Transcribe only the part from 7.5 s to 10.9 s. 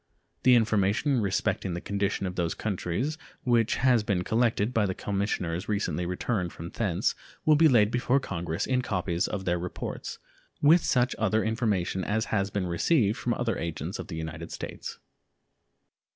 be laid before Congress in copies of their reports, with